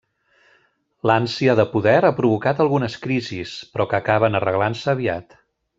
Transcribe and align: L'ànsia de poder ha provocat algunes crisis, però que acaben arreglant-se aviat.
L'ànsia 1.09 1.55
de 1.59 1.65
poder 1.75 1.93
ha 2.09 2.13
provocat 2.21 2.65
algunes 2.67 2.99
crisis, 3.07 3.53
però 3.75 3.91
que 3.93 4.01
acaben 4.03 4.41
arreglant-se 4.41 4.95
aviat. 4.97 5.43